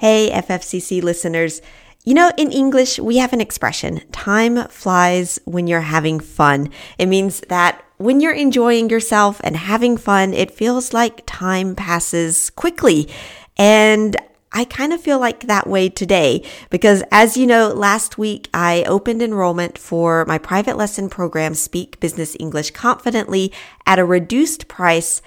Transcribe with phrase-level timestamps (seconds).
[0.00, 1.60] Hey, FFCC listeners.
[2.06, 6.70] You know, in English, we have an expression time flies when you're having fun.
[6.96, 12.48] It means that when you're enjoying yourself and having fun, it feels like time passes
[12.48, 13.10] quickly.
[13.58, 14.16] And
[14.52, 18.84] I kind of feel like that way today because as you know, last week I
[18.84, 23.52] opened enrollment for my private lesson program, Speak Business English Confidently
[23.84, 25.20] at a reduced price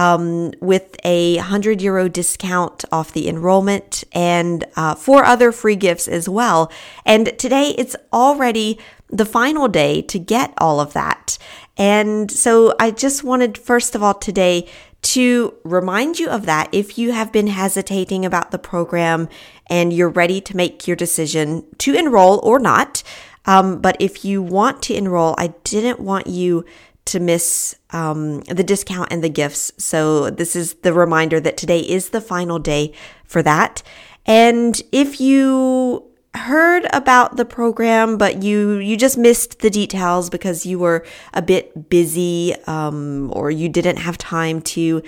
[0.00, 6.08] um, with a 100 euro discount off the enrollment and uh, four other free gifts
[6.08, 6.72] as well.
[7.04, 8.78] And today it's already
[9.10, 11.36] the final day to get all of that.
[11.76, 14.66] And so I just wanted, first of all, today
[15.02, 19.28] to remind you of that if you have been hesitating about the program
[19.66, 23.02] and you're ready to make your decision to enroll or not.
[23.44, 26.64] Um, but if you want to enroll, I didn't want you
[27.10, 29.72] to miss um, the discount and the gifts.
[29.78, 32.92] So this is the reminder that today is the final day
[33.24, 33.82] for that.
[34.26, 40.64] And if you heard about the program, but you you just missed the details because
[40.64, 45.02] you were a bit busy um, or you didn't have time to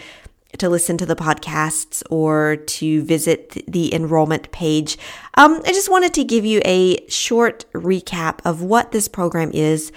[0.58, 4.98] to listen to the podcasts or to visit the enrollment page.
[5.34, 9.92] Um, I just wanted to give you a short recap of what this program is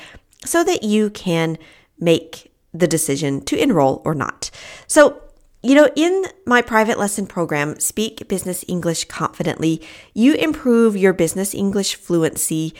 [0.45, 1.57] so that you can
[1.99, 4.51] make the decision to enroll or not.
[4.87, 5.21] So,
[5.63, 9.81] you know, in my private lesson program, Speak Business English Confidently,
[10.13, 12.73] you improve your business English fluency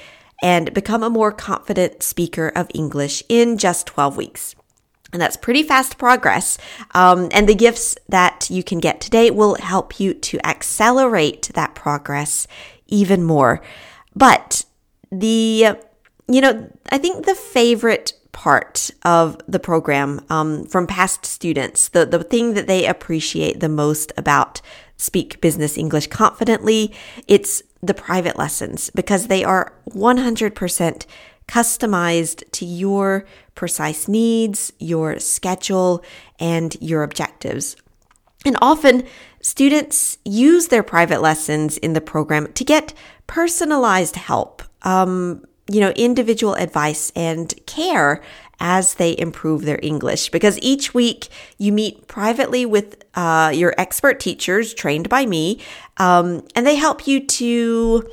[0.43, 4.55] and become a more confident speaker of English in just 12 weeks.
[5.13, 6.57] And that's pretty fast progress.
[6.93, 11.73] Um, and the gifts that you can get today will help you to accelerate that
[11.73, 12.47] progress
[12.87, 13.61] even more.
[14.13, 14.65] But
[15.11, 15.77] the,
[16.27, 21.87] you know, I think the favorite part of the program um, from past students.
[21.87, 24.61] The, the thing that they appreciate the most about
[24.97, 26.93] Speak Business English Confidently,
[27.27, 31.05] it's the private lessons because they are 100%
[31.47, 33.25] customized to your
[33.55, 36.03] precise needs, your schedule,
[36.37, 37.77] and your objectives.
[38.45, 39.03] And often,
[39.41, 42.93] students use their private lessons in the program to get
[43.27, 44.61] personalized help.
[44.81, 48.21] Um, you know, individual advice and care
[48.59, 50.29] as they improve their English.
[50.29, 51.27] Because each week
[51.57, 55.59] you meet privately with uh, your expert teachers trained by me,
[55.97, 58.09] um, and they help you to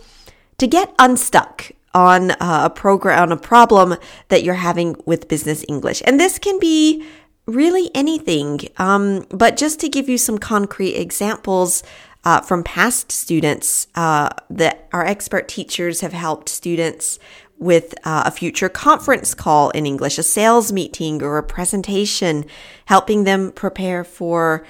[0.58, 3.96] to get unstuck on uh, a program on a problem
[4.28, 6.02] that you're having with business English.
[6.06, 7.04] And this can be
[7.46, 8.60] really anything.
[8.78, 11.82] Um, but just to give you some concrete examples.
[12.24, 17.18] Uh, from past students uh, that our expert teachers have helped students
[17.62, 22.44] with uh, a future conference call in English, a sales meeting, or a presentation,
[22.86, 24.66] helping them prepare for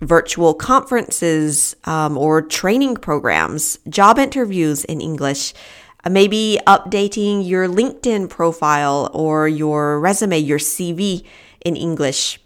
[0.00, 5.52] virtual conferences um, or training programs, job interviews in English,
[6.04, 11.24] uh, maybe updating your LinkedIn profile or your resume, your CV
[11.64, 12.40] in English.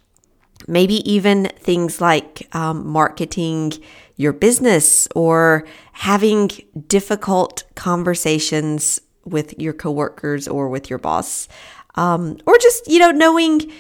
[0.67, 3.73] Maybe even things like um, marketing
[4.17, 6.51] your business or having
[6.87, 11.49] difficult conversations with your coworkers or with your boss.
[11.95, 13.71] Um, or just, you know, knowing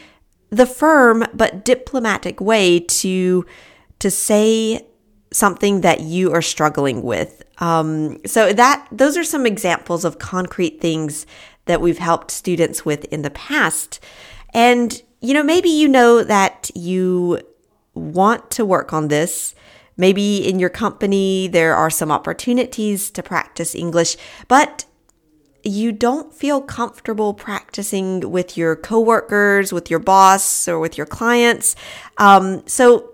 [0.50, 3.46] the firm but diplomatic way to
[3.98, 4.86] to say
[5.32, 7.42] something that you are struggling with.
[7.58, 11.26] Um, so that those are some examples of concrete things
[11.64, 14.00] that we've helped students with in the past.
[14.52, 17.40] And you know, maybe you know that you
[17.94, 19.54] want to work on this.
[19.96, 24.16] Maybe in your company there are some opportunities to practice English,
[24.48, 24.84] but
[25.62, 31.76] you don't feel comfortable practicing with your coworkers, with your boss, or with your clients.
[32.18, 33.10] Um, so,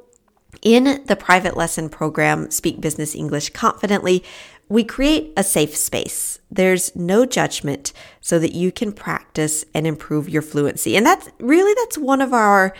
[0.62, 4.24] in the private lesson program, Speak Business English Confidently,
[4.68, 6.40] we create a safe space.
[6.50, 10.96] There's no judgment so that you can practice and improve your fluency.
[10.96, 12.74] And that's really that's one of our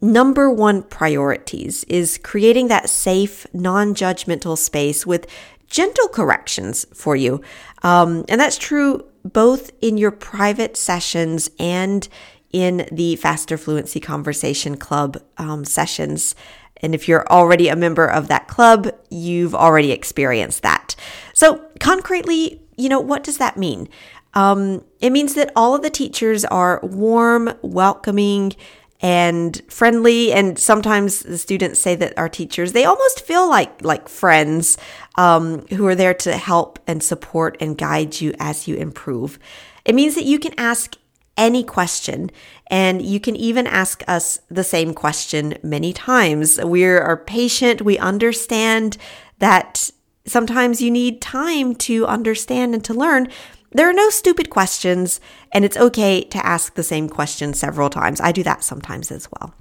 [0.00, 5.26] number one priorities is creating that safe, non-judgmental space with
[5.68, 7.40] gentle corrections for you.
[7.82, 12.08] Um, and that's true both in your private sessions and
[12.52, 16.34] in the Faster Fluency Conversation Club um, sessions.
[16.82, 20.94] And if you're already a member of that club, you've already experienced that.
[21.32, 23.88] So, concretely, you know, what does that mean?
[24.34, 28.52] Um, it means that all of the teachers are warm, welcoming,
[29.00, 34.08] and friendly and sometimes the students say that our teachers they almost feel like like
[34.08, 34.78] friends
[35.16, 39.38] um, who are there to help and support and guide you as you improve
[39.84, 40.96] it means that you can ask
[41.36, 42.30] any question
[42.68, 47.98] and you can even ask us the same question many times we are patient we
[47.98, 48.96] understand
[49.38, 49.90] that
[50.26, 53.28] sometimes you need time to understand and to learn.
[53.74, 55.20] There are no stupid questions,
[55.52, 58.20] and it's okay to ask the same question several times.
[58.20, 59.52] I do that sometimes as well.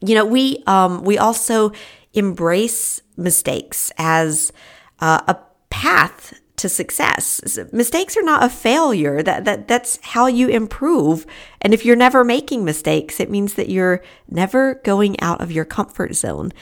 [0.00, 1.72] You know, we um, we also
[2.12, 4.52] embrace mistakes as
[4.98, 5.36] uh, a
[5.70, 7.58] path to success.
[7.72, 9.22] Mistakes are not a failure.
[9.22, 11.24] That, that that's how you improve.
[11.62, 15.64] And if you're never making mistakes, it means that you're never going out of your
[15.64, 16.52] comfort zone.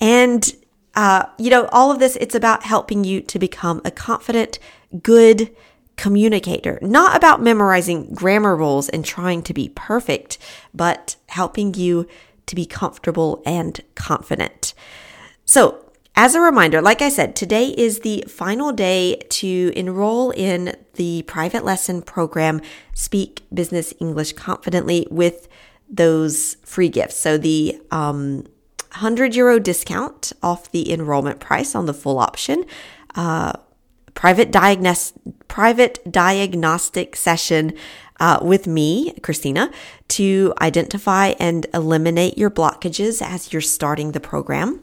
[0.00, 0.54] And
[0.94, 4.58] uh, you know, all of this, it's about helping you to become a confident,
[5.02, 5.50] good
[5.96, 10.38] communicator, not about memorizing grammar rules and trying to be perfect,
[10.72, 12.06] but helping you
[12.46, 14.74] to be comfortable and confident.
[15.44, 15.80] So,
[16.16, 21.22] as a reminder, like I said, today is the final day to enroll in the
[21.22, 22.60] private lesson program,
[22.92, 25.48] Speak Business English Confidently, with
[25.90, 27.16] those free gifts.
[27.16, 28.46] So the um,
[28.92, 32.64] 100 euro discount off the enrollment price on the full option,
[33.16, 33.54] uh,
[34.14, 35.12] private, diagnos-
[35.54, 37.72] private diagnostic session
[38.18, 39.70] uh, with me, Christina,
[40.08, 44.80] to identify and eliminate your blockages as you're starting the program.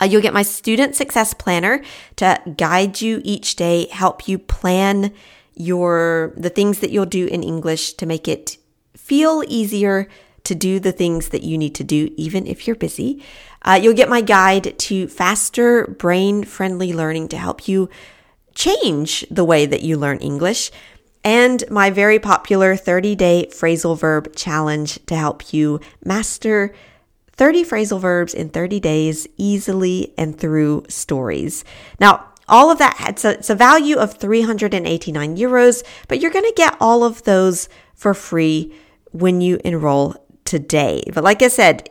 [0.00, 1.82] Uh, you'll get my student success planner
[2.16, 5.12] to guide you each day, help you plan
[5.56, 8.56] your the things that you'll do in English to make it
[8.96, 10.08] feel easier
[10.44, 13.22] to do the things that you need to do, even if you're busy.
[13.60, 17.90] Uh, you'll get my guide to faster, brain friendly learning to help you
[18.54, 20.70] change the way that you learn English,
[21.24, 26.74] and my very popular 30 day phrasal verb challenge to help you master
[27.32, 31.64] 30 phrasal verbs in 30 days easily and through stories.
[31.98, 36.44] Now, all of that, it's a, it's a value of 389 euros, but you're going
[36.44, 38.74] to get all of those for free
[39.12, 41.04] when you enroll today.
[41.14, 41.88] But like I said,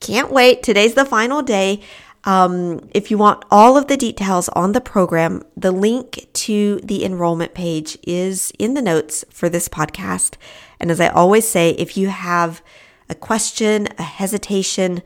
[0.00, 0.62] can't wait.
[0.62, 1.82] Today's the final day.
[2.24, 7.04] Um, if you want all of the details on the program, the link to the
[7.04, 10.36] enrollment page is in the notes for this podcast.
[10.80, 12.62] And as I always say, if you have
[13.08, 15.02] a question, a hesitation,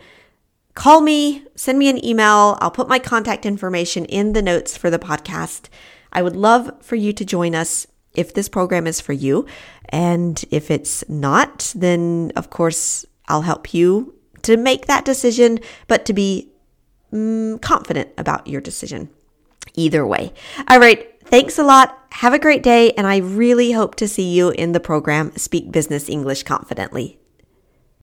[0.74, 2.56] call me, send me an email.
[2.60, 5.68] I'll put my contact information in the notes for the podcast.
[6.12, 9.46] I would love for you to join us if this program is for you.
[9.88, 16.04] And if it's not, then of course, I'll help you to make that decision, but
[16.06, 16.50] to be
[17.12, 19.10] mm, confident about your decision.
[19.74, 20.32] Either way.
[20.68, 21.14] All right.
[21.24, 22.06] Thanks a lot.
[22.12, 22.92] Have a great day.
[22.92, 27.18] And I really hope to see you in the program Speak Business English Confidently.